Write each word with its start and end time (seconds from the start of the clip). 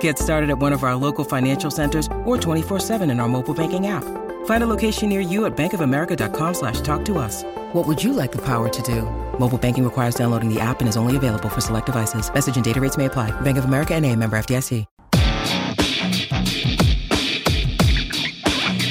Get 0.00 0.18
started 0.18 0.50
at 0.50 0.58
one 0.58 0.72
of 0.72 0.82
our 0.82 0.96
local 0.96 1.24
financial 1.24 1.70
centers 1.70 2.08
or 2.24 2.36
24-7 2.36 3.08
in 3.08 3.20
our 3.20 3.28
mobile 3.28 3.54
banking 3.54 3.86
app. 3.86 4.02
Find 4.46 4.64
a 4.64 4.66
location 4.66 5.08
near 5.08 5.20
you 5.20 5.46
at 5.46 5.56
bankofamerica.com 5.56 6.54
slash 6.54 6.80
talk 6.80 7.04
to 7.04 7.18
us. 7.18 7.44
What 7.72 7.86
would 7.86 8.02
you 8.02 8.12
like 8.12 8.32
the 8.32 8.42
power 8.42 8.68
to 8.68 8.82
do? 8.82 9.02
Mobile 9.38 9.58
banking 9.58 9.84
requires 9.84 10.16
downloading 10.16 10.52
the 10.52 10.58
app 10.58 10.80
and 10.80 10.88
is 10.88 10.96
only 10.96 11.16
available 11.16 11.48
for 11.48 11.60
select 11.60 11.86
devices. 11.86 12.32
Message 12.32 12.56
and 12.56 12.64
data 12.64 12.80
rates 12.80 12.96
may 12.96 13.04
apply. 13.04 13.30
Bank 13.42 13.58
of 13.58 13.66
America 13.66 13.94
and 13.94 14.04
a 14.04 14.16
member 14.16 14.36
FDIC. 14.36 14.84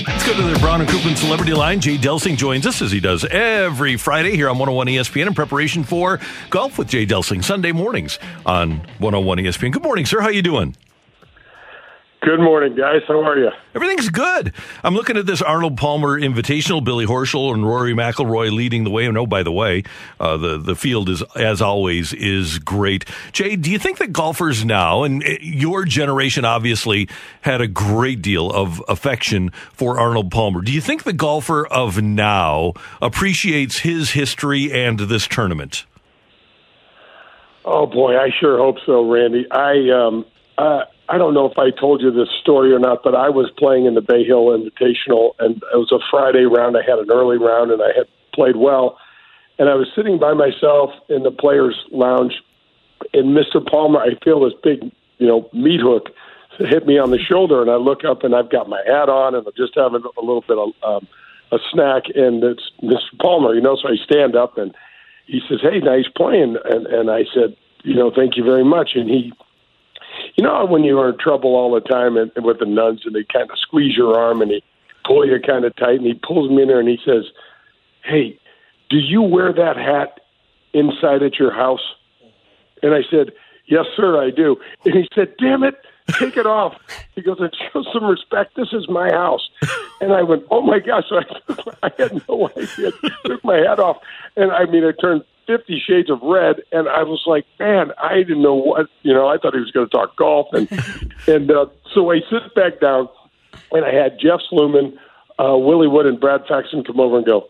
Let's 0.07 0.27
go 0.27 0.35
to 0.35 0.53
the 0.53 0.59
Brown 0.59 0.81
and 0.81 0.89
Crouppen 0.89 1.15
Celebrity 1.15 1.53
Line. 1.53 1.79
Jay 1.79 1.97
Delsing 1.97 2.35
joins 2.35 2.65
us 2.65 2.81
as 2.81 2.91
he 2.91 2.99
does 2.99 3.25
every 3.25 3.95
Friday 3.95 4.35
here 4.35 4.49
on 4.49 4.57
101 4.57 4.87
ESPN 4.87 5.27
in 5.27 5.33
preparation 5.35 5.83
for 5.83 6.19
Golf 6.49 6.79
with 6.79 6.87
Jay 6.87 7.05
Delsing 7.05 7.43
Sunday 7.43 7.71
mornings 7.71 8.17
on 8.45 8.77
101 8.97 9.37
ESPN. 9.37 9.71
Good 9.71 9.83
morning, 9.83 10.05
sir. 10.07 10.21
How 10.21 10.29
you 10.29 10.41
doing? 10.41 10.75
Good 12.25 12.39
morning, 12.39 12.75
guys. 12.75 13.03
How 13.07 13.21
are 13.21 13.37
you? 13.37 13.51
Everything's 13.75 14.09
good. 14.09 14.51
I'm 14.83 14.95
looking 14.95 15.15
at 15.15 15.27
this 15.27 15.43
Arnold 15.43 15.77
Palmer 15.77 16.19
Invitational. 16.19 16.83
Billy 16.83 17.05
Horschel 17.05 17.53
and 17.53 17.63
Rory 17.63 17.93
McIlroy 17.93 18.51
leading 18.51 18.83
the 18.83 18.89
way. 18.89 19.05
And 19.05 19.15
oh, 19.15 19.27
by 19.27 19.43
the 19.43 19.51
way, 19.51 19.83
uh, 20.19 20.35
the 20.35 20.57
the 20.57 20.75
field 20.75 21.07
is, 21.07 21.21
as 21.35 21.61
always, 21.61 22.13
is 22.13 22.57
great. 22.57 23.05
Jay, 23.31 23.55
do 23.55 23.69
you 23.69 23.77
think 23.77 23.99
that 23.99 24.11
golfers 24.11 24.65
now, 24.65 25.03
and 25.03 25.23
uh, 25.23 25.33
your 25.39 25.85
generation 25.85 26.45
obviously 26.45 27.07
had 27.41 27.61
a 27.61 27.67
great 27.67 28.23
deal 28.23 28.49
of 28.49 28.81
affection 28.87 29.51
for 29.73 29.99
Arnold 29.99 30.31
Palmer. 30.31 30.61
Do 30.61 30.71
you 30.71 30.81
think 30.81 31.03
the 31.03 31.13
golfer 31.13 31.67
of 31.67 32.01
now 32.01 32.73
appreciates 33.03 33.79
his 33.79 34.09
history 34.09 34.73
and 34.73 34.99
this 34.99 35.27
tournament? 35.27 35.85
Oh 37.65 37.85
boy, 37.85 38.17
I 38.17 38.31
sure 38.39 38.57
hope 38.57 38.77
so, 38.83 39.07
Randy. 39.07 39.45
I 39.51 39.89
um, 39.91 40.25
uh, 40.57 40.85
I 41.07 41.17
don't 41.17 41.33
know 41.33 41.45
if 41.45 41.57
I 41.57 41.69
told 41.69 42.01
you 42.01 42.11
this 42.11 42.29
story 42.41 42.73
or 42.73 42.79
not, 42.79 43.03
but 43.03 43.13
I 43.13 43.29
was 43.29 43.51
playing 43.57 43.85
in 43.85 43.93
the 43.93 44.01
Bay 44.01 44.23
Hill 44.23 44.47
Invitational, 44.47 45.33
and 45.39 45.57
it 45.57 45.77
was 45.77 45.91
a 45.91 45.99
Friday 46.09 46.45
round. 46.45 46.75
I 46.77 46.81
had 46.81 46.99
an 46.99 47.11
early 47.11 47.37
round, 47.37 47.71
and 47.71 47.81
I 47.81 47.91
had 47.95 48.07
played 48.33 48.55
well. 48.55 48.97
And 49.59 49.69
I 49.69 49.75
was 49.75 49.87
sitting 49.95 50.19
by 50.19 50.33
myself 50.33 50.91
in 51.09 51.23
the 51.23 51.31
players' 51.31 51.77
lounge, 51.91 52.33
and 53.13 53.37
Mr. 53.37 53.65
Palmer, 53.65 53.99
I 53.99 54.15
feel 54.23 54.41
this 54.41 54.53
big, 54.63 54.91
you 55.19 55.27
know, 55.27 55.49
meat 55.53 55.79
hook 55.79 56.09
hit 56.57 56.85
me 56.87 56.97
on 56.97 57.11
the 57.11 57.19
shoulder, 57.19 57.61
and 57.61 57.69
I 57.69 57.75
look 57.75 58.03
up, 58.03 58.23
and 58.23 58.35
I've 58.35 58.49
got 58.49 58.69
my 58.69 58.81
hat 58.85 59.09
on, 59.09 59.35
and 59.35 59.45
I'm 59.45 59.53
just 59.57 59.75
having 59.75 60.01
a 60.01 60.21
little 60.21 60.43
bit 60.47 60.57
of 60.57 60.69
um, 60.83 61.07
a 61.51 61.57
snack, 61.71 62.03
and 62.15 62.43
it's 62.43 62.71
Mr. 62.81 63.19
Palmer, 63.21 63.53
you 63.53 63.61
know. 63.61 63.75
So 63.75 63.89
I 63.89 63.95
stand 64.03 64.35
up, 64.35 64.57
and 64.57 64.73
he 65.25 65.41
says, 65.47 65.59
"Hey, 65.61 65.79
nice 65.79 66.07
playing," 66.15 66.57
and 66.65 66.87
and 66.87 67.11
I 67.11 67.25
said, 67.33 67.55
"You 67.83 67.95
know, 67.95 68.11
thank 68.11 68.37
you 68.37 68.43
very 68.43 68.63
much," 68.63 68.91
and 68.95 69.09
he 69.09 69.33
you 70.35 70.43
know 70.43 70.65
when 70.65 70.83
you 70.83 70.99
are 70.99 71.09
in 71.09 71.17
trouble 71.17 71.55
all 71.55 71.73
the 71.73 71.81
time 71.81 72.17
and, 72.17 72.31
and 72.35 72.45
with 72.45 72.59
the 72.59 72.65
nuns 72.65 73.01
and 73.05 73.15
they 73.15 73.23
kind 73.23 73.49
of 73.49 73.57
squeeze 73.57 73.95
your 73.95 74.17
arm 74.17 74.41
and 74.41 74.51
they 74.51 74.61
pull 75.05 75.25
you 75.25 75.39
kind 75.39 75.65
of 75.65 75.75
tight 75.75 75.97
and 75.97 76.05
he 76.05 76.13
pulls 76.13 76.49
me 76.49 76.61
in 76.61 76.67
there 76.67 76.79
and 76.79 76.89
he 76.89 76.99
says, 77.05 77.25
"Hey, 78.03 78.39
do 78.89 78.97
you 78.97 79.21
wear 79.21 79.53
that 79.53 79.77
hat 79.77 80.19
inside 80.73 81.23
at 81.23 81.39
your 81.39 81.53
house?" 81.53 81.93
And 82.83 82.93
I 82.93 83.01
said, 83.09 83.31
"Yes, 83.65 83.85
sir, 83.95 84.21
I 84.21 84.31
do." 84.31 84.57
And 84.83 84.93
he 84.93 85.07
said, 85.15 85.35
"Damn 85.37 85.63
it." 85.63 85.75
Take 86.19 86.37
it 86.37 86.45
off. 86.45 86.75
He 87.15 87.23
goes, 87.23 87.37
and 87.39 87.51
show 87.73 87.83
some 87.91 88.05
respect. 88.05 88.55
This 88.55 88.67
is 88.73 88.87
my 88.87 89.09
house. 89.09 89.49
And 90.01 90.13
I 90.13 90.21
went, 90.21 90.43
oh 90.51 90.61
my 90.61 90.77
gosh. 90.77 91.05
So 91.09 91.17
I, 91.81 91.87
I 91.87 91.91
had 91.97 92.21
no 92.29 92.49
idea. 92.55 92.91
I 93.03 93.09
took 93.25 93.43
my 93.43 93.57
hat 93.57 93.79
off. 93.79 93.97
And 94.35 94.51
I 94.51 94.65
mean, 94.65 94.83
I 94.85 94.91
turned 95.01 95.23
Fifty 95.47 95.81
Shades 95.85 96.09
of 96.09 96.21
Red, 96.21 96.57
and 96.71 96.87
I 96.89 97.03
was 97.03 97.23
like, 97.25 97.45
man, 97.59 97.91
I 98.01 98.17
didn't 98.17 98.41
know 98.41 98.55
what 98.55 98.87
you 99.03 99.13
know. 99.13 99.27
I 99.27 99.37
thought 99.37 99.53
he 99.53 99.59
was 99.59 99.71
going 99.71 99.87
to 99.87 99.91
talk 99.91 100.15
golf, 100.15 100.47
and 100.53 100.67
and 101.27 101.51
uh, 101.51 101.67
so 101.93 102.11
I 102.11 102.21
sit 102.29 102.53
back 102.55 102.79
down, 102.79 103.09
and 103.71 103.85
I 103.85 103.93
had 103.93 104.19
Jeff 104.19 104.41
Sluman, 104.51 104.97
uh, 105.39 105.57
Willie 105.57 105.87
Wood, 105.87 106.05
and 106.05 106.19
Brad 106.19 106.41
Faxon 106.47 106.83
come 106.83 106.99
over 106.99 107.17
and 107.17 107.25
go. 107.25 107.47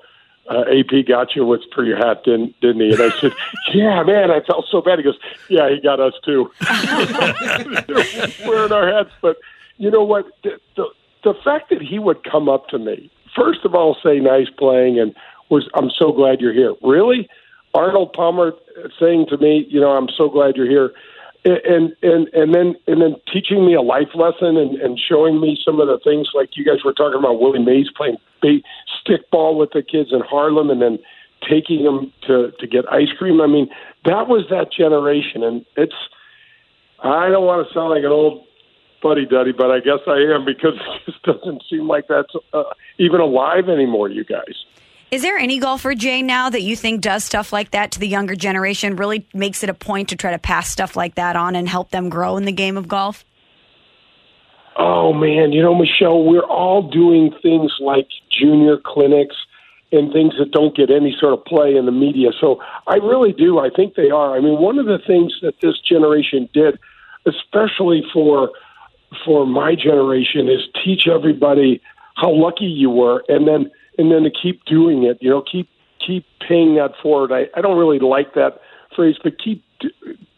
Uh, 0.47 0.61
AP 0.69 1.07
got 1.07 1.35
you 1.35 1.43
with 1.43 1.61
for 1.73 1.83
your 1.83 1.97
hat, 1.97 2.23
didn't 2.23 2.53
didn't 2.61 2.81
he? 2.81 2.91
And 2.91 3.01
I 3.01 3.09
said, 3.19 3.33
"Yeah, 3.73 4.03
man, 4.03 4.29
I 4.29 4.41
felt 4.41 4.65
so 4.69 4.79
bad." 4.79 4.99
He 4.99 5.03
goes, 5.03 5.17
"Yeah, 5.49 5.69
he 5.69 5.81
got 5.81 5.99
us 5.99 6.13
too, 6.23 6.51
wearing 8.45 8.71
our 8.71 8.87
hats." 8.87 9.09
But 9.21 9.37
you 9.77 9.89
know 9.89 10.03
what? 10.03 10.25
The, 10.43 10.59
the 10.75 10.85
the 11.23 11.33
fact 11.43 11.71
that 11.71 11.81
he 11.81 11.97
would 11.97 12.23
come 12.23 12.47
up 12.47 12.67
to 12.67 12.77
me, 12.77 13.09
first 13.35 13.65
of 13.65 13.73
all, 13.73 13.97
say 14.03 14.19
nice 14.19 14.49
playing, 14.55 14.99
and 14.99 15.15
was 15.49 15.67
I'm 15.73 15.89
so 15.89 16.11
glad 16.11 16.41
you're 16.41 16.53
here. 16.53 16.75
Really, 16.83 17.27
Arnold 17.75 18.13
Palmer 18.13 18.53
saying 18.99 19.27
to 19.29 19.37
me, 19.37 19.65
you 19.69 19.79
know, 19.79 19.91
I'm 19.91 20.07
so 20.17 20.29
glad 20.29 20.55
you're 20.55 20.69
here, 20.69 20.91
and 21.43 21.95
and 22.01 22.27
and 22.33 22.55
then 22.55 22.75
and 22.87 23.01
then 23.01 23.15
teaching 23.31 23.65
me 23.65 23.73
a 23.73 23.81
life 23.81 24.15
lesson 24.15 24.57
and, 24.57 24.75
and 24.81 24.99
showing 24.99 25.39
me 25.39 25.59
some 25.63 25.79
of 25.79 25.87
the 25.87 25.99
things 26.03 26.29
like 26.33 26.55
you 26.55 26.63
guys 26.65 26.83
were 26.83 26.93
talking 26.93 27.19
about 27.19 27.39
Willie 27.39 27.63
Mays 27.63 27.87
playing 27.95 28.17
stickball 28.43 29.57
with 29.57 29.71
the 29.71 29.83
kids 29.83 30.09
in 30.11 30.21
Harlem, 30.21 30.69
and 30.69 30.81
then 30.81 30.99
taking 31.47 31.83
them 31.83 32.11
to 32.27 32.51
to 32.59 32.67
get 32.67 32.91
ice 32.91 33.11
cream. 33.17 33.41
I 33.41 33.47
mean, 33.47 33.69
that 34.05 34.27
was 34.27 34.45
that 34.49 34.71
generation, 34.71 35.43
and 35.43 35.65
it's. 35.75 35.95
I 37.03 37.29
don't 37.29 37.45
want 37.45 37.67
to 37.67 37.73
sound 37.73 37.89
like 37.89 38.03
an 38.03 38.11
old 38.11 38.47
buddy 39.03 39.25
duddy, 39.25 39.51
but 39.51 39.69
I 39.69 39.79
guess 39.79 39.99
I 40.07 40.17
am 40.33 40.45
because 40.45 40.73
it 40.79 41.11
just 41.11 41.21
doesn't 41.23 41.63
seem 41.69 41.87
like 41.87 42.07
that's 42.07 42.33
uh, 42.53 42.63
even 42.97 43.19
alive 43.19 43.69
anymore. 43.69 44.09
You 44.09 44.23
guys. 44.23 44.65
Is 45.11 45.21
there 45.21 45.37
any 45.37 45.59
golfer, 45.59 45.93
Jay, 45.95 46.21
now 46.21 46.49
that 46.49 46.61
you 46.61 46.75
think 46.75 47.01
does 47.01 47.23
stuff 47.23 47.53
like 47.53 47.71
that 47.71 47.91
to 47.91 47.99
the 47.99 48.07
younger 48.07 48.35
generation, 48.35 48.95
really 48.95 49.27
makes 49.33 49.63
it 49.63 49.69
a 49.69 49.73
point 49.73 50.09
to 50.09 50.15
try 50.15 50.31
to 50.31 50.39
pass 50.39 50.69
stuff 50.69 50.95
like 50.95 51.15
that 51.15 51.35
on 51.35 51.55
and 51.55 51.69
help 51.69 51.91
them 51.91 52.09
grow 52.09 52.37
in 52.37 52.45
the 52.45 52.51
game 52.51 52.75
of 52.75 52.87
golf? 52.87 53.23
Oh, 54.77 55.13
man. 55.13 55.53
You 55.53 55.61
know, 55.61 55.75
Michelle, 55.75 56.23
we're 56.23 56.43
all 56.43 56.89
doing 56.89 57.33
things 57.41 57.71
like 57.79 58.07
junior 58.29 58.77
clinics 58.83 59.35
and 59.91 60.11
things 60.11 60.33
that 60.37 60.51
don't 60.51 60.75
get 60.75 60.89
any 60.89 61.15
sort 61.17 61.33
of 61.33 61.45
play 61.45 61.75
in 61.75 61.85
the 61.85 61.91
media. 61.91 62.31
So 62.41 62.61
I 62.87 62.95
really 62.95 63.31
do. 63.31 63.59
I 63.59 63.69
think 63.69 63.95
they 63.95 64.09
are. 64.09 64.35
I 64.35 64.41
mean, 64.41 64.59
one 64.59 64.79
of 64.79 64.85
the 64.85 64.99
things 65.05 65.37
that 65.41 65.55
this 65.61 65.79
generation 65.79 66.49
did, 66.53 66.79
especially 67.25 68.03
for 68.11 68.51
for 69.23 69.45
my 69.45 69.75
generation, 69.75 70.49
is 70.49 70.61
teach 70.83 71.07
everybody 71.07 71.81
how 72.15 72.31
lucky 72.31 72.65
you 72.65 72.89
were, 72.89 73.23
and 73.29 73.47
then 73.47 73.71
and 73.97 74.11
then 74.11 74.23
to 74.23 74.31
keep 74.31 74.63
doing 74.65 75.03
it, 75.03 75.17
you 75.21 75.29
know, 75.29 75.41
keep 75.41 75.69
keep 76.05 76.25
paying 76.47 76.75
that 76.75 76.91
forward. 77.01 77.31
I, 77.31 77.47
I 77.57 77.61
don't 77.61 77.77
really 77.77 77.99
like 77.99 78.33
that 78.35 78.59
phrase, 78.95 79.15
but 79.23 79.41
keep 79.41 79.63
d- 79.79 79.91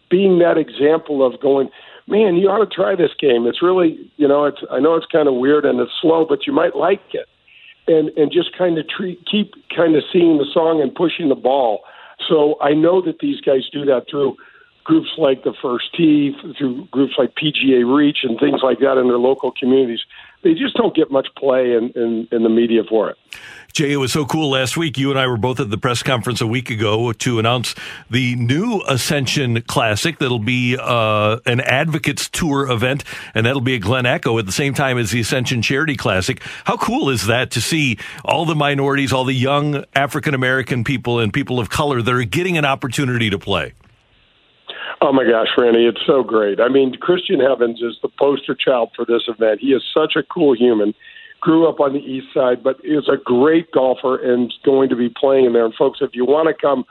being 0.10 0.40
that 0.40 0.58
example 0.58 1.26
of 1.26 1.40
going, 1.42 1.70
man, 2.08 2.36
you 2.36 2.50
ought 2.50 2.64
to 2.64 2.74
try 2.74 2.96
this 2.96 3.12
game. 3.20 3.46
It's 3.46 3.62
really, 3.62 4.12
you 4.18 4.28
know, 4.28 4.46
it's 4.46 4.60
I 4.72 4.80
know 4.80 4.96
it's 4.96 5.06
kind 5.08 5.28
of 5.28 5.36
weird 5.36 5.66
and 5.66 5.80
it's 5.80 5.92
slow, 6.02 6.26
but 6.26 6.48
you 6.48 6.54
might 6.54 6.76
like 6.76 7.02
it, 7.14 7.28
and 7.88 8.10
and 8.18 8.32
just 8.32 8.58
kind 8.58 8.78
of 8.78 8.88
treat, 8.88 9.26
keep 9.30 9.54
kind 9.76 9.96
of 9.96 10.04
singing 10.12 10.38
the 10.38 10.48
song 10.54 10.82
and 10.82 10.94
pushing 10.94 11.30
the 11.30 11.36
ball. 11.36 11.82
So 12.28 12.58
I 12.62 12.74
know 12.74 13.02
that 13.02 13.20
these 13.20 13.42
guys 13.42 13.70
do 13.72 13.86
that 13.86 14.06
through 14.10 14.38
groups 14.84 15.10
like 15.18 15.44
the 15.44 15.54
First 15.62 15.94
Tee, 15.96 16.36
through 16.58 16.86
groups 16.92 17.16
like 17.18 17.36
PGA 17.36 17.86
Reach 17.86 18.20
and 18.24 18.40
things 18.40 18.62
like 18.64 18.80
that 18.80 18.98
in 18.98 19.08
their 19.08 19.20
local 19.20 19.52
communities 19.52 20.00
they 20.44 20.54
just 20.54 20.76
don't 20.76 20.96
get 20.96 21.12
much 21.12 21.28
play 21.38 21.74
in, 21.74 21.92
in, 21.96 22.28
in 22.32 22.44
the 22.44 22.50
media 22.50 22.84
for 22.88 23.10
it. 23.10 23.18
Jay, 23.74 23.92
it 23.92 23.98
was 23.98 24.12
so 24.12 24.26
cool 24.26 24.50
last 24.50 24.76
week. 24.76 24.98
You 24.98 25.12
and 25.12 25.20
I 25.20 25.28
were 25.28 25.38
both 25.38 25.60
at 25.60 25.70
the 25.70 25.78
press 25.78 26.02
conference 26.02 26.42
a 26.42 26.48
week 26.48 26.72
ago 26.72 27.14
to 27.14 27.38
announce 27.38 27.76
the 28.10 28.36
new 28.36 28.82
Ascension 28.88 29.62
Classic 29.62 30.18
that'll 30.18 30.40
be 30.40 30.76
uh, 30.80 31.38
an 31.46 31.60
Advocates 31.62 32.28
Tour 32.30 32.72
event, 32.72 33.04
and 33.36 33.46
that'll 33.46 33.62
be 33.62 33.76
at 33.76 33.82
Glen 33.82 34.08
Echo 34.08 34.40
at 34.40 34.48
the 34.48 34.52
same 34.52 34.74
time 34.74 34.98
as 34.98 35.12
the 35.12 35.20
Ascension 35.20 35.62
Charity 35.62 35.96
Classic. 35.96 36.42
How 36.64 36.78
cool 36.78 37.10
is 37.10 37.28
that 37.28 37.52
to 37.52 37.62
see 37.62 38.00
all 38.26 38.46
the 38.46 38.56
minorities, 38.56 39.14
all 39.14 39.26
the 39.26 39.34
young 39.34 39.84
African 39.94 40.34
American 40.34 40.84
people 40.84 41.20
and 41.20 41.32
people 41.32 41.60
of 41.60 41.70
color 41.70 42.02
that 42.02 42.12
are 42.12 42.24
getting 42.24 42.58
an 42.58 42.66
opportunity 42.66 43.30
to 43.30 43.38
play? 43.38 43.74
Oh 45.00 45.14
my 45.14 45.24
gosh, 45.24 45.50
Randy, 45.58 45.86
it's 45.86 46.02
so 46.08 46.24
great. 46.24 46.60
I 46.60 46.70
mean, 46.70 46.96
Christian 47.00 47.40
Heavens 47.40 47.82
is 47.82 47.98
the 48.02 48.10
poster 48.10 48.56
child 48.56 48.90
for 48.96 49.06
this 49.06 49.24
event. 49.28 49.60
He 49.62 49.68
is 49.68 49.84
such 49.94 50.16
a 50.16 50.24
cool 50.24 50.56
human. 50.56 50.96
Grew 51.40 51.70
up 51.70 51.80
on 51.80 51.94
the 51.94 52.00
east 52.00 52.28
side, 52.34 52.64
but 52.64 52.78
is 52.84 53.08
a 53.08 53.18
great 53.24 53.72
golfer 53.72 54.18
and 54.18 54.52
going 54.66 54.90
to 54.90 54.96
be 54.96 55.10
playing 55.10 55.46
in 55.46 55.54
there. 55.54 55.66
And 55.66 55.76
folks, 55.76 56.00
if 56.02 56.12
you 56.14 56.26
want 56.26 56.48
to 56.48 56.54
come 56.60 56.84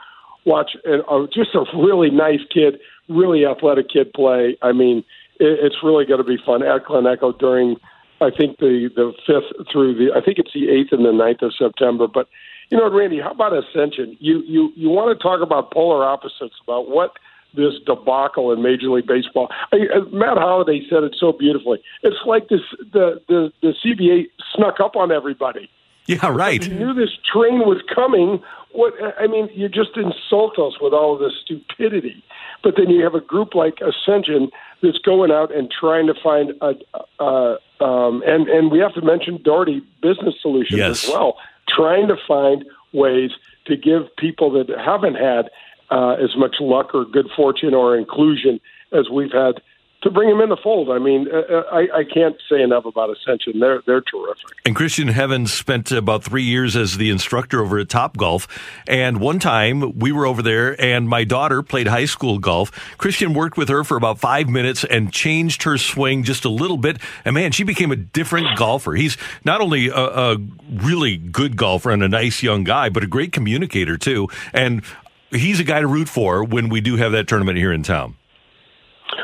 watch 0.45 0.71
uh, 0.87 1.27
just 1.33 1.53
a 1.53 1.65
really 1.77 2.09
nice 2.09 2.39
kid, 2.53 2.79
really 3.09 3.45
athletic 3.45 3.89
kid 3.89 4.13
play, 4.13 4.57
I 4.61 4.71
mean, 4.71 4.99
it, 5.41 5.59
it's 5.61 5.83
really 5.83 6.05
going 6.05 6.23
to 6.23 6.27
be 6.27 6.37
fun 6.45 6.63
at 6.63 6.85
Glen 6.85 7.05
Echo 7.05 7.33
during, 7.33 7.75
I 8.21 8.29
think 8.31 8.57
the 8.59 8.89
the 8.95 9.11
fifth 9.27 9.67
through 9.69 9.95
the, 9.95 10.15
I 10.15 10.23
think 10.23 10.39
it's 10.39 10.53
the 10.53 10.69
eighth 10.69 10.93
and 10.93 11.03
the 11.03 11.11
9th 11.11 11.45
of 11.45 11.53
September. 11.59 12.07
But 12.07 12.29
you 12.69 12.77
know, 12.77 12.89
Randy, 12.89 13.19
how 13.19 13.31
about 13.31 13.51
Ascension? 13.51 14.15
You 14.21 14.41
you 14.47 14.71
you 14.77 14.89
want 14.89 15.15
to 15.15 15.21
talk 15.21 15.41
about 15.41 15.73
polar 15.73 16.05
opposites 16.05 16.55
about 16.63 16.89
what 16.89 17.11
this 17.57 17.73
debacle 17.85 18.51
in 18.53 18.61
Major 18.61 18.89
League 18.89 19.07
Baseball. 19.07 19.49
I, 19.73 19.77
uh, 19.93 20.01
Matt 20.11 20.37
Holliday 20.37 20.87
said 20.89 21.03
it 21.03 21.15
so 21.19 21.33
beautifully. 21.33 21.81
It's 22.03 22.17
like 22.25 22.47
this 22.47 22.61
the 22.93 23.21
the 23.27 23.51
the 23.61 23.73
CBA 23.83 24.27
snuck 24.55 24.79
up 24.79 24.95
on 24.95 25.11
everybody. 25.11 25.69
Yeah, 26.05 26.29
right. 26.29 26.65
You 26.65 26.73
knew 26.73 26.93
this 26.93 27.17
train 27.31 27.59
was 27.59 27.81
coming. 27.93 28.41
What 28.71 28.93
I 29.19 29.27
mean, 29.27 29.49
you 29.53 29.67
just 29.67 29.97
insult 29.97 30.57
us 30.57 30.79
with 30.79 30.93
all 30.93 31.13
of 31.13 31.19
this 31.19 31.33
stupidity. 31.43 32.23
But 32.63 32.75
then 32.77 32.89
you 32.89 33.03
have 33.03 33.13
a 33.13 33.21
group 33.21 33.53
like 33.55 33.79
Ascension 33.81 34.49
that's 34.81 34.97
going 34.99 35.31
out 35.31 35.53
and 35.53 35.69
trying 35.69 36.07
to 36.07 36.13
find 36.13 36.53
a, 36.61 36.75
uh, 37.19 37.57
um, 37.83 38.23
and 38.25 38.47
and 38.47 38.71
we 38.71 38.79
have 38.79 38.93
to 38.93 39.01
mention 39.01 39.41
Daugherty 39.43 39.81
Business 40.01 40.35
Solutions 40.41 40.77
Yes. 40.79 41.03
as 41.03 41.09
well, 41.09 41.37
trying 41.67 42.07
to 42.07 42.15
find 42.27 42.63
ways 42.93 43.31
to 43.65 43.75
give 43.75 44.03
people 44.17 44.49
that 44.51 44.69
haven't 44.79 45.15
had 45.15 45.49
uh, 45.89 46.13
as 46.13 46.35
much 46.37 46.55
luck 46.59 46.93
or 46.93 47.05
good 47.05 47.27
fortune 47.35 47.73
or 47.73 47.97
inclusion 47.97 48.59
as 48.91 49.09
we've 49.09 49.31
had 49.31 49.61
to 50.03 50.11
bring 50.11 50.29
them 50.29 50.41
in 50.41 50.49
the 50.49 50.57
fold. 50.57 50.89
I 50.91 50.99
mean, 50.99 51.27
uh, 51.31 51.37
uh, 51.37 51.63
I, 51.71 51.99
I 51.99 52.03
can't 52.03 52.35
say 52.49 52.61
enough 52.61 52.85
about 52.85 53.09
Ascension. 53.09 53.59
They're 53.59 53.81
they're 53.87 54.01
terrific. 54.01 54.45
And 54.63 54.75
Christian 54.75 55.07
Heavens 55.07 55.51
spent 55.51 55.91
about 55.91 56.23
three 56.23 56.43
years 56.43 56.75
as 56.75 56.97
the 56.97 57.09
instructor 57.09 57.61
over 57.61 57.79
at 57.79 57.89
Top 57.89 58.15
Golf. 58.15 58.47
And 58.87 59.19
one 59.19 59.39
time 59.39 59.97
we 59.97 60.11
were 60.11 60.27
over 60.27 60.41
there, 60.41 60.79
and 60.79 61.09
my 61.09 61.23
daughter 61.23 61.63
played 61.63 61.87
high 61.87 62.05
school 62.05 62.37
golf. 62.37 62.71
Christian 62.97 63.33
worked 63.33 63.57
with 63.57 63.69
her 63.69 63.83
for 63.83 63.97
about 63.97 64.19
five 64.19 64.47
minutes 64.47 64.83
and 64.83 65.11
changed 65.11 65.63
her 65.63 65.77
swing 65.77 66.23
just 66.23 66.45
a 66.45 66.49
little 66.49 66.77
bit. 66.77 66.99
And 67.25 67.33
man, 67.33 67.51
she 67.51 67.63
became 67.63 67.91
a 67.91 67.95
different 67.95 68.55
golfer. 68.55 68.93
He's 68.93 69.17
not 69.43 69.61
only 69.61 69.87
a, 69.87 69.95
a 69.95 70.37
really 70.71 71.17
good 71.17 71.57
golfer 71.57 71.89
and 71.89 72.03
a 72.03 72.09
nice 72.09 72.43
young 72.43 72.63
guy, 72.63 72.89
but 72.89 73.03
a 73.03 73.07
great 73.07 73.31
communicator 73.31 73.97
too. 73.97 74.27
And 74.53 74.83
he's 75.31 75.59
a 75.59 75.63
guy 75.63 75.81
to 75.81 75.87
root 75.87 76.09
for 76.09 76.43
when 76.43 76.69
we 76.69 76.81
do 76.81 76.95
have 76.95 77.11
that 77.11 77.27
tournament 77.27 77.57
here 77.57 77.71
in 77.71 77.83
town. 77.83 78.15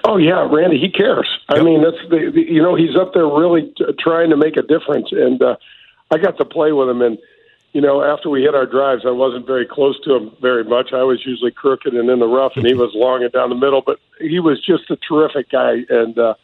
Oh 0.05 0.17
yeah, 0.17 0.47
Randy, 0.51 0.79
he 0.79 0.89
cares. 0.89 1.29
I 1.50 1.61
mean, 1.61 1.83
that's 1.83 2.01
the, 2.09 2.31
the 2.33 2.41
you 2.41 2.61
know 2.61 2.75
he's 2.75 2.95
up 2.95 3.13
there 3.13 3.27
really 3.27 3.73
t- 3.77 3.85
trying 4.00 4.29
to 4.29 4.38
make 4.38 4.57
a 4.57 4.61
difference, 4.61 5.09
and 5.11 5.41
uh, 5.41 5.55
I 6.11 6.17
got 6.17 6.38
to 6.38 6.45
play 6.45 6.71
with 6.71 6.89
him. 6.89 7.01
And 7.01 7.17
you 7.73 7.81
know, 7.81 8.03
after 8.03 8.29
we 8.29 8.41
hit 8.41 8.55
our 8.55 8.65
drives, 8.65 9.03
I 9.05 9.11
wasn't 9.11 9.45
very 9.45 9.65
close 9.65 10.00
to 10.01 10.15
him 10.15 10.31
very 10.41 10.63
much. 10.63 10.94
I 10.94 11.03
was 11.03 11.25
usually 11.25 11.51
crooked 11.51 11.94
and 11.94 12.09
in 12.09 12.19
the 12.19 12.27
rough, 12.27 12.53
and 12.56 12.65
he 12.65 12.73
was 12.73 12.91
long 12.94 13.23
and 13.23 13.31
down 13.31 13.49
the 13.49 13.56
middle. 13.56 13.81
But 13.81 13.99
he 14.19 14.39
was 14.39 14.63
just 14.63 14.89
a 14.89 14.97
terrific 14.97 15.49
guy, 15.49 15.85
and 15.89 16.17
uh, 16.17 16.35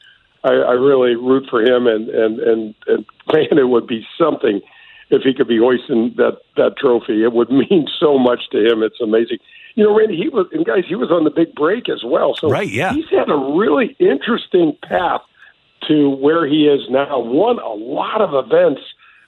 I, 0.43 0.49
I 0.49 0.71
really 0.73 1.15
root 1.15 1.47
for 1.49 1.61
him. 1.61 1.87
And 1.87 2.09
and 2.09 2.39
and 2.39 2.75
and 2.87 3.05
man, 3.33 3.57
it 3.57 3.69
would 3.69 3.87
be 3.87 4.05
something 4.17 4.61
if 5.09 5.23
he 5.23 5.33
could 5.33 5.47
be 5.47 5.57
hoisting 5.57 6.13
that 6.17 6.39
that 6.55 6.77
trophy. 6.77 7.23
It 7.23 7.33
would 7.33 7.49
mean 7.51 7.87
so 7.99 8.17
much 8.17 8.49
to 8.51 8.57
him. 8.57 8.83
It's 8.83 9.01
amazing. 9.01 9.39
You 9.75 9.85
know, 9.85 9.97
Randy, 9.97 10.17
he 10.17 10.29
was, 10.29 10.47
and 10.51 10.65
guys, 10.65 10.83
he 10.87 10.95
was 10.95 11.11
on 11.11 11.23
the 11.23 11.29
big 11.29 11.53
break 11.55 11.89
as 11.89 12.03
well. 12.03 12.35
So 12.35 12.49
Right, 12.49 12.67
yeah. 12.67 12.93
he's 12.93 13.09
had 13.09 13.29
a 13.29 13.37
really 13.37 13.95
interesting 13.99 14.75
path 14.83 15.21
to 15.87 16.09
where 16.09 16.45
he 16.45 16.67
is 16.67 16.89
now. 16.89 17.19
Won 17.19 17.59
a 17.59 17.73
lot 17.73 18.19
of 18.19 18.33
events 18.33 18.81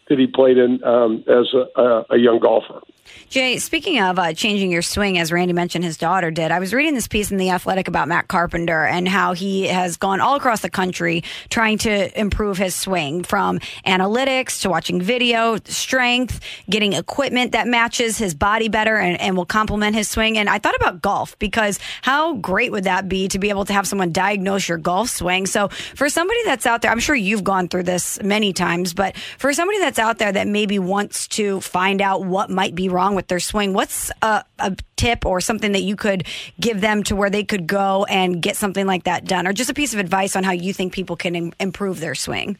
that 0.10 0.20
he 0.20 0.28
played 0.28 0.58
in 0.58 0.84
um, 0.84 1.24
as 1.28 1.54
a, 1.54 1.82
a, 1.82 2.06
a 2.12 2.18
young 2.18 2.40
golfer. 2.40 2.82
Jay, 3.30 3.58
speaking 3.60 4.02
of 4.02 4.20
uh, 4.20 4.34
changing 4.34 4.72
your 4.72 4.82
swing, 4.82 5.18
as 5.18 5.32
Randy 5.32 5.54
mentioned, 5.54 5.86
his 5.86 5.98
daughter 5.98 6.32
did. 6.32 6.52
I 6.52 6.60
was 6.60 6.74
reading 6.74 6.94
this 6.94 7.08
piece 7.08 7.32
in 7.32 7.38
The 7.38 7.50
Athletic 7.52 7.88
about 7.88 8.10
Matt 8.10 8.28
Carpenter 8.28 8.86
and 8.86 9.08
how 9.08 9.34
he 9.34 9.68
has 9.68 9.96
gone 9.96 10.20
all 10.20 10.36
across 10.36 10.62
the 10.62 10.70
country 10.70 11.24
trying 11.50 11.78
to 11.80 12.20
improve 12.20 12.58
his 12.58 12.76
swing 12.76 13.24
from 13.24 13.60
analytics 13.86 14.62
to 14.64 14.70
watching 14.70 15.02
video, 15.02 15.58
strength, 15.64 16.42
getting 16.70 16.92
equipment 16.94 17.54
that 17.54 17.68
matches 17.68 18.18
his 18.18 18.34
body 18.34 18.68
better 18.68 18.98
and, 18.98 19.20
and 19.22 19.38
will 19.38 19.46
complement 19.46 19.96
his 19.96 20.10
swing. 20.10 20.38
And 20.38 20.50
I 20.50 20.60
thought 20.60 20.76
about 20.76 21.02
golf 21.02 21.40
because 21.40 21.80
how 22.02 22.36
great 22.36 22.72
would 22.72 22.84
that 22.84 23.08
be 23.08 23.30
to 23.30 23.40
be 23.40 23.50
able 23.50 23.64
to 23.66 23.74
have 23.74 23.88
someone 23.88 24.12
diagnose 24.12 24.68
your 24.68 24.78
golf 24.78 25.10
swing? 25.10 25.46
So 25.46 25.70
for 25.70 26.10
somebody 26.10 26.44
that's 26.44 26.66
out 26.66 26.82
there, 26.82 26.92
I'm 26.92 27.00
sure 27.00 27.16
you've 27.16 27.46
gone 27.46 27.70
through 27.70 27.84
this 27.84 28.22
many 28.22 28.52
times, 28.52 28.94
but 28.94 29.16
for 29.38 29.54
somebody 29.54 29.80
that's 29.80 30.00
out 30.00 30.18
there 30.18 30.34
that 30.34 30.48
maybe 30.48 30.80
wants 30.80 31.30
to 31.30 31.62
find 31.62 32.02
out 32.02 32.26
what 32.26 32.50
might 32.50 32.76
be 32.76 32.90
wrong 32.92 33.16
with 33.16 33.28
their 33.28 33.40
swing, 33.40 33.74
what's 33.74 34.12
a, 34.22 34.44
a 34.60 34.76
tip 34.96 35.26
or 35.26 35.42
something 35.42 35.72
that 35.72 35.82
you 35.82 35.96
could 35.96 36.28
give 36.60 36.82
them 36.82 37.04
to 37.04 37.16
where 37.16 37.30
they 37.30 37.44
could 37.44 37.68
go 37.68 38.06
and 38.06 38.42
get 38.42 38.56
something 38.56 38.86
like 38.86 39.04
that 39.06 39.26
done, 39.26 39.48
or 39.48 39.54
just 39.54 39.70
a 39.70 39.74
piece 39.74 39.94
of 39.94 40.00
advice 40.00 40.36
on 40.36 40.44
how 40.44 40.52
you 40.52 40.74
think 40.74 40.94
people 40.94 41.16
can 41.16 41.36
Im- 41.36 41.54
improve 41.60 42.00
their 42.00 42.16
swing? 42.16 42.58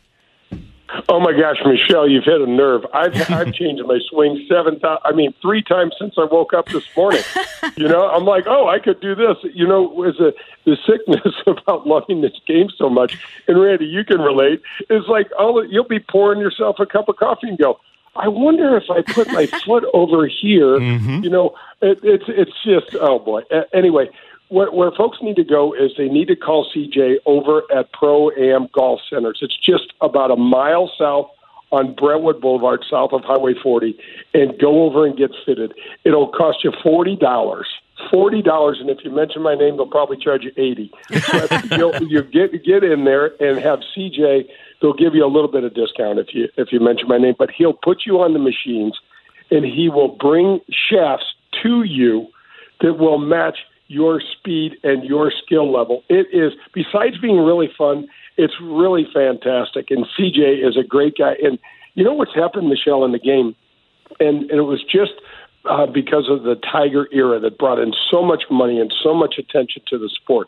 Oh 1.08 1.20
my 1.20 1.32
gosh, 1.32 1.58
Michelle, 1.66 2.08
you've 2.08 2.26
hit 2.26 2.42
a 2.42 2.48
nerve. 2.48 2.82
I've 2.94 3.16
I've 3.32 3.54
changed 3.54 3.84
my 3.86 4.00
swing 4.10 4.46
seven 4.50 4.80
times. 4.80 5.00
I 5.06 5.14
mean, 5.14 5.34
three 5.42 5.64
times 5.64 5.94
since 6.00 6.16
I 6.18 6.26
woke 6.26 6.54
up 6.54 6.68
this 6.68 6.84
morning. 6.96 7.24
you 7.78 7.88
know, 7.88 8.10
I'm 8.10 8.26
like, 8.26 8.46
oh, 8.48 8.68
I 8.68 8.80
could 8.80 9.00
do 9.00 9.16
this. 9.16 9.38
You 9.54 9.68
know, 9.68 9.84
was 9.84 10.16
the 10.18 10.34
the 10.66 10.78
sickness 10.86 11.34
about 11.48 11.88
loving 11.88 12.22
this 12.22 12.38
game 12.46 12.70
so 12.78 12.90
much. 12.90 13.18
And 13.48 13.62
Randy, 13.62 13.86
you 13.86 14.04
can 14.04 14.20
relate. 14.20 14.62
It's 14.90 15.08
like 15.08 15.28
oh, 15.40 15.62
you'll 15.62 15.88
be 15.88 16.00
pouring 16.00 16.42
yourself 16.42 16.78
a 16.80 16.86
cup 16.86 17.08
of 17.08 17.16
coffee 17.16 17.48
and 17.48 17.58
go. 17.58 17.80
I 18.16 18.28
wonder 18.28 18.76
if 18.76 18.84
I 18.90 19.02
put 19.02 19.32
my 19.32 19.46
foot 19.66 19.86
over 19.94 20.28
here. 20.28 20.80
Mm-hmm. 20.80 21.24
You 21.24 21.30
know, 21.30 21.56
it, 21.82 22.00
it's 22.04 22.26
it's 22.28 22.64
just 22.64 22.96
oh 23.00 23.20
boy. 23.20 23.42
Anyway, 23.74 24.10
where, 24.50 24.72
where 24.72 24.92
folks 24.92 25.20
need 25.22 25.38
to 25.38 25.44
go 25.44 25.74
is 25.74 25.92
they 25.98 26.10
need 26.10 26.28
to 26.28 26.36
call 26.36 26.70
CJ 26.76 27.18
over 27.26 27.64
at 27.74 27.92
Pro 27.94 28.32
Am 28.32 28.68
Golf 28.74 29.00
Centers. 29.10 29.40
It's 29.42 29.58
just 29.58 29.94
about 30.02 30.30
a 30.30 30.36
mile 30.36 30.92
south 30.98 31.30
on 31.72 31.96
Brentwood 31.96 32.42
Boulevard, 32.42 32.84
south 32.90 33.14
of 33.14 33.24
Highway 33.24 33.54
40, 33.64 33.98
and 34.34 34.60
go 34.60 34.84
over 34.84 35.06
and 35.06 35.18
get 35.18 35.32
fitted. 35.46 35.74
It'll 36.04 36.28
cost 36.28 36.64
you 36.64 36.74
forty 36.84 37.16
dollars. 37.16 37.68
Forty 38.12 38.42
dollars, 38.42 38.78
and 38.82 38.90
if 38.90 39.00
you 39.04 39.10
mention 39.10 39.42
my 39.42 39.56
name, 39.56 39.78
they'll 39.78 39.88
probably 39.88 40.18
charge 40.18 40.44
you 40.44 40.52
eighty. 40.58 40.92
You'll, 41.78 41.96
you 42.04 42.24
get 42.24 42.64
get 42.64 42.84
in 42.84 43.06
there 43.06 43.32
and 43.42 43.58
have 43.60 43.80
CJ. 43.96 44.50
They'll 44.82 44.94
give 44.94 45.16
you 45.16 45.26
a 45.26 45.32
little 45.32 45.50
bit 45.50 45.64
of 45.64 45.74
discount 45.74 46.20
if 46.20 46.34
you 46.34 46.50
if 46.58 46.72
you 46.72 46.82
mention 46.82 47.08
my 47.08 47.18
name. 47.18 47.36
But 47.38 47.52
he'll 47.52 47.74
put 47.74 48.00
you 48.06 48.20
on 48.20 48.34
the 48.34 48.40
machines, 48.40 49.00
and 49.50 49.64
he 49.64 49.90
will 49.90 50.10
bring 50.10 50.60
shafts 50.70 51.26
to 51.64 51.84
you 51.84 52.28
that 52.82 52.96
will 52.96 53.18
match 53.18 53.60
your 53.88 54.22
speed 54.22 54.74
and 54.84 55.04
your 55.04 55.32
skill 55.44 55.72
level. 55.72 56.04
It 56.10 56.28
is 56.34 56.54
besides 56.74 57.18
being 57.18 57.38
really 57.38 57.70
fun, 57.78 58.08
it's 58.38 58.54
really 58.62 59.06
fantastic. 59.14 59.92
And 59.92 60.06
CJ 60.18 60.68
is 60.68 60.78
a 60.78 60.84
great 60.84 61.18
guy. 61.18 61.36
And 61.44 61.60
you 61.96 62.04
know 62.04 62.14
what's 62.14 62.34
happened, 62.34 62.70
Michelle, 62.70 63.04
in 63.04 63.12
the 63.12 63.20
game, 63.20 63.56
and, 64.20 64.50
and 64.50 64.60
it 64.60 64.64
was 64.64 64.82
just 64.84 65.12
uh, 65.66 65.86
because 65.86 66.28
of 66.30 66.44
the 66.44 66.56
Tiger 66.56 67.08
era 67.12 67.40
that 67.40 67.58
brought 67.58 67.80
in 67.80 67.94
so 68.10 68.24
much 68.24 68.44
money 68.50 68.80
and 68.80 68.94
so 69.04 69.14
much 69.14 69.36
attention 69.38 69.82
to 69.88 69.98
the 69.98 70.10
sport. 70.10 70.48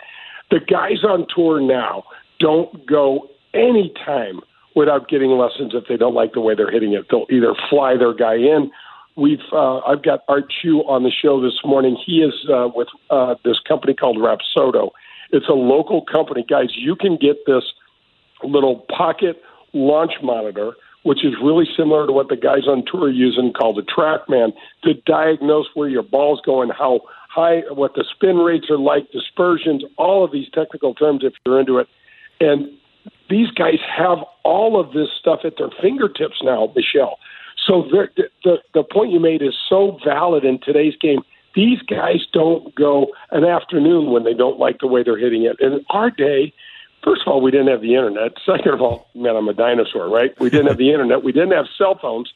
The 0.52 0.60
guys 0.60 1.04
on 1.04 1.28
tour 1.34 1.62
now 1.62 2.04
don't 2.40 2.86
go 2.86 3.30
any 3.54 3.94
time 4.06 4.42
without 4.76 5.08
getting 5.08 5.30
lessons 5.32 5.74
if 5.76 5.86
they 5.88 5.98
don't 5.98 6.16
like 6.16 6.34
the 6.34 6.42
way 6.42 6.56
they're 6.56 6.72
hitting 6.72 6.94
it. 6.94 7.06
They'll 7.10 7.28
either 7.30 7.54
fly 7.70 7.96
their 7.98 8.14
guy 8.14 8.36
in. 8.36 8.72
We've 9.16 9.40
uh, 9.52 9.80
I've 9.80 10.02
got 10.02 10.22
Art 10.28 10.52
Chu 10.62 10.80
on 10.82 11.04
the 11.04 11.12
show 11.12 11.40
this 11.42 11.60
morning. 11.64 11.96
He 12.04 12.24
is 12.24 12.34
uh, 12.52 12.70
with 12.74 12.88
uh, 13.12 13.36
this 13.46 13.60
company 13.60 13.94
called 13.94 14.18
Rapsodo. 14.18 14.90
It's 15.32 15.48
a 15.48 15.54
local 15.54 16.04
company, 16.04 16.44
guys. 16.48 16.70
You 16.76 16.96
can 16.96 17.18
get 17.18 17.46
this 17.46 17.64
little 18.44 18.86
pocket 18.96 19.42
launch 19.74 20.14
monitor, 20.22 20.74
which 21.04 21.24
is 21.24 21.34
really 21.44 21.68
similar 21.78 22.08
to 22.08 22.14
what 22.14 22.30
the 22.30 22.36
guys 22.36 22.68
on 22.68 22.84
tour 22.90 23.06
are 23.06 23.10
using, 23.10 23.54
called 23.54 23.78
the 23.78 23.82
TrackMan, 23.82 24.54
to 24.84 24.94
diagnose 25.06 25.68
where 25.74 25.90
your 25.90 26.04
ball's 26.04 26.42
going, 26.46 26.70
how 26.70 27.02
high, 27.30 27.62
what 27.72 27.94
the 27.96 28.06
spin 28.16 28.38
rates 28.38 28.70
are 28.70 28.78
like, 28.78 29.12
dispersions, 29.12 29.84
all 29.98 30.24
of 30.24 30.32
these 30.32 30.50
technical 30.54 30.94
terms 30.94 31.24
if 31.24 31.34
you're 31.46 31.60
into 31.60 31.78
it. 31.78 31.88
And 32.40 32.70
these 33.30 33.52
guys 33.52 33.80
have 33.96 34.20
all 34.44 34.80
of 34.80 34.94
this 34.94 35.10
stuff 35.20 35.42
at 35.44 35.58
their 35.58 35.70
fingertips 35.82 36.42
now, 36.44 36.72
Michelle. 36.76 37.18
So 37.66 37.84
the, 37.84 38.08
the 38.44 38.58
the 38.74 38.84
point 38.84 39.12
you 39.12 39.20
made 39.20 39.42
is 39.42 39.56
so 39.70 39.98
valid 40.04 40.44
in 40.44 40.60
today's 40.60 40.96
game. 41.00 41.22
These 41.56 41.82
guys 41.82 42.26
don't 42.32 42.74
go 42.76 43.08
an 43.32 43.46
afternoon 43.46 44.12
when 44.12 44.24
they 44.24 44.34
don't 44.34 44.60
like 44.60 44.80
the 44.80 44.88
way 44.88 45.04
they're 45.04 45.18
hitting 45.18 45.44
it. 45.44 45.56
In 45.60 45.86
our 45.90 46.10
day, 46.10 46.54
first 47.04 47.22
of 47.22 47.28
all, 47.28 47.42
we 47.42 47.52
didn't 47.52 47.68
have 47.68 47.82
the 47.82 47.96
internet. 47.96 48.34
Second 48.46 48.74
of 48.74 48.82
all, 48.82 49.10
man, 49.14 49.36
I'm 49.36 49.48
a 49.48 49.54
dinosaur, 49.54 50.10
right? 50.10 50.38
We 50.40 50.50
didn't 50.50 50.68
have 50.68 50.78
the 50.78 50.92
internet. 50.92 51.24
We 51.24 51.32
didn't 51.32 51.52
have 51.52 51.66
cell 51.78 51.98
phones. 52.02 52.32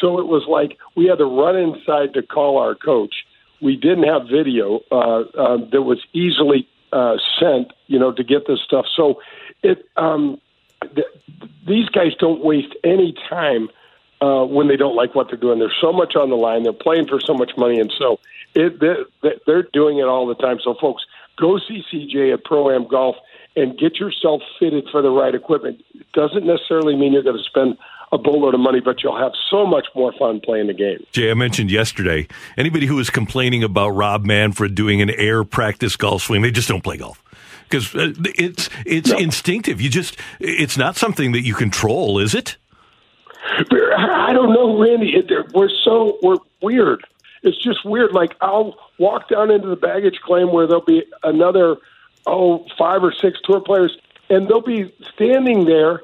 So 0.00 0.18
it 0.18 0.26
was 0.26 0.44
like 0.48 0.78
we 0.96 1.06
had 1.06 1.18
to 1.18 1.26
run 1.26 1.56
inside 1.56 2.14
to 2.14 2.22
call 2.22 2.58
our 2.58 2.74
coach. 2.74 3.14
We 3.60 3.76
didn't 3.76 4.04
have 4.04 4.22
video 4.28 4.80
uh, 4.90 5.20
uh, 5.36 5.56
that 5.70 5.82
was 5.82 5.98
easily 6.12 6.68
uh, 6.92 7.16
sent, 7.38 7.72
you 7.86 7.98
know, 7.98 8.12
to 8.12 8.24
get 8.24 8.46
this 8.46 8.60
stuff. 8.64 8.86
So 8.96 9.20
it 9.62 9.86
um, 9.96 10.40
th- 10.94 11.06
these 11.66 11.88
guys 11.88 12.14
don't 12.18 12.44
waste 12.44 12.74
any 12.82 13.14
time 13.28 13.68
uh, 14.20 14.44
when 14.44 14.68
they 14.68 14.76
don't 14.76 14.96
like 14.96 15.14
what 15.14 15.28
they're 15.28 15.38
doing. 15.38 15.58
There's 15.58 15.76
so 15.80 15.92
much 15.92 16.16
on 16.16 16.30
the 16.30 16.36
line. 16.36 16.62
They're 16.62 16.72
playing 16.72 17.06
for 17.08 17.20
so 17.20 17.34
much 17.34 17.52
money, 17.56 17.78
and 17.80 17.92
so 17.98 18.18
it, 18.54 18.80
they're, 18.80 19.06
they're 19.46 19.68
doing 19.72 19.98
it 19.98 20.06
all 20.06 20.26
the 20.26 20.34
time. 20.34 20.58
So, 20.62 20.74
folks, 20.80 21.04
go 21.36 21.58
see 21.58 21.82
CJ 21.92 22.32
at 22.34 22.44
Pro 22.44 22.74
Am 22.74 22.86
Golf 22.86 23.16
and 23.56 23.78
get 23.78 23.98
yourself 23.98 24.42
fitted 24.58 24.84
for 24.90 25.02
the 25.02 25.10
right 25.10 25.34
equipment. 25.34 25.82
It 25.94 26.10
doesn't 26.12 26.46
necessarily 26.46 26.96
mean 26.96 27.12
you're 27.12 27.22
going 27.22 27.36
to 27.36 27.44
spend 27.44 27.76
a 28.12 28.18
boatload 28.18 28.54
of 28.54 28.60
money, 28.60 28.80
but 28.80 29.02
you'll 29.02 29.18
have 29.18 29.32
so 29.50 29.66
much 29.66 29.86
more 29.94 30.12
fun 30.18 30.40
playing 30.40 30.66
the 30.66 30.74
game. 30.74 31.04
Jay, 31.12 31.30
I 31.30 31.34
mentioned 31.34 31.70
yesterday, 31.70 32.28
anybody 32.58 32.86
who 32.86 32.98
is 32.98 33.08
complaining 33.08 33.64
about 33.64 33.90
Rob 33.90 34.24
Manfred 34.24 34.74
doing 34.74 35.00
an 35.00 35.10
air 35.10 35.44
practice 35.44 35.96
golf 35.96 36.22
swing, 36.22 36.42
they 36.42 36.50
just 36.50 36.68
don't 36.68 36.84
play 36.84 36.98
golf. 36.98 37.22
Because 37.64 37.94
uh, 37.94 38.12
it's 38.36 38.68
it's 38.84 39.08
no. 39.08 39.16
instinctive. 39.16 39.80
You 39.80 39.88
just 39.88 40.18
it's 40.40 40.76
not 40.76 40.96
something 40.96 41.32
that 41.32 41.40
you 41.40 41.54
control, 41.54 42.18
is 42.18 42.34
it? 42.34 42.58
I 43.46 44.32
don't 44.34 44.52
know, 44.52 44.78
Randy. 44.78 45.14
We're 45.54 45.70
so 45.82 46.18
we're 46.22 46.36
weird. 46.60 47.02
It's 47.42 47.56
just 47.56 47.82
weird. 47.84 48.12
Like 48.12 48.36
I'll 48.42 48.76
walk 48.98 49.30
down 49.30 49.50
into 49.50 49.68
the 49.68 49.76
baggage 49.76 50.20
claim 50.22 50.52
where 50.52 50.66
there'll 50.66 50.84
be 50.84 51.04
another 51.22 51.76
oh 52.26 52.66
five 52.78 53.02
or 53.02 53.12
six 53.12 53.38
tour 53.44 53.60
players, 53.60 53.96
and 54.30 54.48
they'll 54.48 54.60
be 54.60 54.92
standing 55.14 55.64
there 55.64 56.02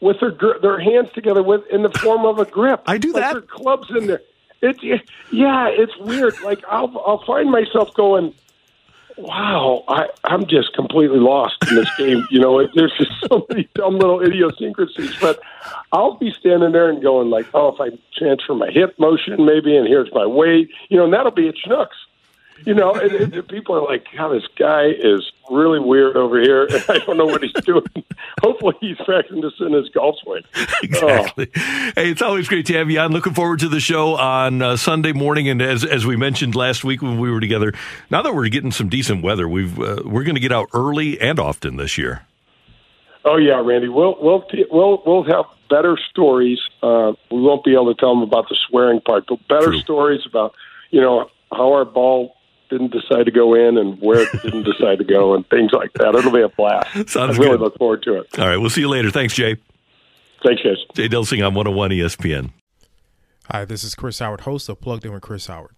with 0.00 0.18
their 0.20 0.34
their 0.60 0.80
hands 0.80 1.10
together 1.12 1.42
with 1.42 1.62
in 1.70 1.82
the 1.82 1.90
form 1.90 2.24
of 2.24 2.38
a 2.38 2.44
grip. 2.44 2.82
I 2.86 2.98
do 2.98 3.12
like 3.12 3.22
that. 3.22 3.32
Their 3.32 3.42
clubs 3.42 3.90
in 3.90 4.06
there. 4.06 4.22
It's 4.62 4.82
yeah, 5.30 5.68
it's 5.70 5.96
weird. 5.98 6.40
Like 6.42 6.62
I'll 6.68 6.92
I'll 7.06 7.24
find 7.24 7.50
myself 7.50 7.94
going, 7.94 8.34
wow, 9.16 9.84
I 9.88 10.08
I'm 10.24 10.46
just 10.46 10.74
completely 10.74 11.18
lost 11.18 11.56
in 11.68 11.76
this 11.76 11.94
game. 11.96 12.26
You 12.30 12.40
know, 12.40 12.58
it, 12.58 12.70
there's 12.74 12.92
just 12.98 13.12
so 13.28 13.46
many 13.48 13.68
dumb 13.74 13.98
little 13.98 14.20
idiosyncrasies. 14.20 15.16
But 15.20 15.40
I'll 15.92 16.16
be 16.16 16.32
standing 16.38 16.72
there 16.72 16.90
and 16.90 17.02
going 17.02 17.30
like, 17.30 17.46
oh, 17.54 17.74
if 17.74 17.80
I 17.80 17.96
transfer 18.16 18.54
my 18.54 18.70
hip 18.70 18.98
motion 18.98 19.44
maybe, 19.44 19.76
and 19.76 19.86
here's 19.86 20.12
my 20.12 20.26
weight, 20.26 20.70
you 20.88 20.98
know, 20.98 21.04
and 21.04 21.12
that'll 21.12 21.30
be 21.30 21.48
at 21.48 21.54
Schnucks 21.56 21.88
you 22.66 22.74
know, 22.74 22.92
and, 22.94 23.12
and 23.12 23.48
people 23.48 23.74
are 23.74 23.82
like, 23.82 24.06
"God, 24.16 24.30
this 24.30 24.46
guy 24.58 24.86
is 24.86 25.30
really 25.50 25.80
weird 25.80 26.16
over 26.16 26.40
here. 26.40 26.68
I 26.88 26.98
don't 26.98 27.16
know 27.16 27.26
what 27.26 27.42
he's 27.42 27.52
doing." 27.64 27.84
Hopefully, 28.42 28.74
he's 28.80 28.96
practicing 29.04 29.40
this 29.40 29.52
in 29.60 29.72
his 29.72 29.88
golf 29.90 30.16
swing. 30.22 30.42
Exactly. 30.82 31.48
Oh. 31.54 31.60
Hey, 31.94 32.10
it's 32.10 32.22
always 32.22 32.48
great 32.48 32.66
to 32.66 32.74
have 32.74 32.90
you 32.90 32.98
on. 33.00 33.12
Looking 33.12 33.34
forward 33.34 33.60
to 33.60 33.68
the 33.68 33.80
show 33.80 34.16
on 34.16 34.62
uh, 34.62 34.76
Sunday 34.76 35.12
morning, 35.12 35.48
and 35.48 35.60
as 35.60 35.84
as 35.84 36.06
we 36.06 36.16
mentioned 36.16 36.54
last 36.54 36.84
week 36.84 37.02
when 37.02 37.18
we 37.18 37.30
were 37.30 37.40
together, 37.40 37.72
now 38.10 38.22
that 38.22 38.34
we're 38.34 38.48
getting 38.48 38.72
some 38.72 38.88
decent 38.88 39.22
weather, 39.22 39.48
we've 39.48 39.78
uh, 39.78 40.02
we're 40.04 40.24
going 40.24 40.36
to 40.36 40.40
get 40.40 40.52
out 40.52 40.68
early 40.72 41.20
and 41.20 41.38
often 41.38 41.76
this 41.76 41.98
year. 41.98 42.26
Oh 43.24 43.36
yeah, 43.36 43.60
Randy. 43.62 43.88
We'll 43.88 44.16
we'll 44.20 44.44
we'll 44.70 45.02
we'll 45.04 45.24
have 45.24 45.44
better 45.68 45.98
stories. 46.10 46.58
Uh, 46.82 47.12
we 47.30 47.40
won't 47.40 47.64
be 47.64 47.74
able 47.74 47.94
to 47.94 47.98
tell 47.98 48.14
them 48.14 48.22
about 48.22 48.48
the 48.48 48.56
swearing 48.68 49.00
part, 49.00 49.24
but 49.28 49.46
better 49.48 49.66
True. 49.66 49.80
stories 49.80 50.20
about 50.26 50.54
you 50.90 51.00
know 51.00 51.30
how 51.52 51.72
our 51.72 51.84
ball 51.84 52.36
didn't 52.70 52.92
decide 52.92 53.24
to 53.26 53.30
go 53.30 53.54
in 53.54 53.76
and 53.76 54.00
where 54.00 54.20
it 54.20 54.28
didn't 54.42 54.62
decide 54.62 54.98
to 54.98 55.04
go 55.04 55.34
and 55.34 55.46
things 55.50 55.72
like 55.72 55.92
that. 55.94 56.14
It'll 56.14 56.32
be 56.32 56.40
a 56.42 56.48
blast. 56.48 56.90
Sounds 57.10 57.36
I 57.38 57.42
really 57.42 57.50
good. 57.52 57.60
look 57.60 57.76
forward 57.78 58.02
to 58.04 58.20
it. 58.20 58.38
All 58.38 58.46
right, 58.46 58.56
we'll 58.56 58.70
see 58.70 58.80
you 58.80 58.88
later. 58.88 59.10
Thanks, 59.10 59.34
Jay. 59.34 59.56
Thanks, 60.44 60.62
guys. 60.62 60.76
Jay 60.94 61.08
Delsing 61.08 61.46
on 61.46 61.54
101 61.54 61.90
ESPN. 61.90 62.52
Hi, 63.50 63.64
this 63.64 63.84
is 63.84 63.94
Chris 63.94 64.20
Howard, 64.20 64.42
host 64.42 64.68
of 64.68 64.80
Plugged 64.80 65.04
In 65.04 65.12
with 65.12 65.22
Chris 65.22 65.46
Howard. 65.48 65.74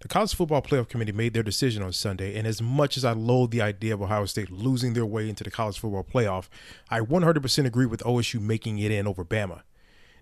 The 0.00 0.08
College 0.08 0.34
Football 0.34 0.62
Playoff 0.62 0.88
Committee 0.88 1.12
made 1.12 1.32
their 1.34 1.42
decision 1.42 1.82
on 1.82 1.92
Sunday, 1.92 2.36
and 2.36 2.46
as 2.46 2.60
much 2.62 2.96
as 2.96 3.04
I 3.04 3.12
loathe 3.12 3.50
the 3.50 3.62
idea 3.62 3.94
of 3.94 4.02
Ohio 4.02 4.26
State 4.26 4.50
losing 4.50 4.92
their 4.92 5.06
way 5.06 5.28
into 5.28 5.42
the 5.42 5.50
College 5.50 5.78
Football 5.78 6.04
Playoff, 6.04 6.48
I 6.90 7.00
100% 7.00 7.66
agree 7.66 7.86
with 7.86 8.02
OSU 8.04 8.40
making 8.40 8.78
it 8.78 8.90
in 8.90 9.06
over 9.06 9.24
Bama. 9.24 9.62